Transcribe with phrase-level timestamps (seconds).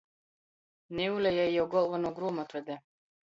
[0.99, 2.79] Niule jei jau golvonuo gruomotvede.